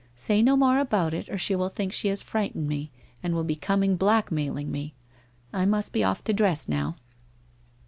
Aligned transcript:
Say 0.15 0.41
no 0.41 0.57
more 0.57 0.79
about 0.79 1.13
it, 1.13 1.29
or 1.29 1.37
she 1.37 1.55
will 1.55 1.69
think. 1.69 1.93
he 1.93 2.07
has 2.07 2.23
frightened 2.23 2.67
me 2.67 2.89
and 3.21 3.35
will 3.35 3.43
be 3.43 3.55
com 3.55 3.83
ing 3.83 3.97
blackmailing 3.97 4.71
me! 4.71 4.95
I 5.53 5.67
must 5.67 5.91
be 5.93 6.03
off 6.03 6.23
to 6.23 6.33
dress 6.33 6.67
now.' 6.67 6.95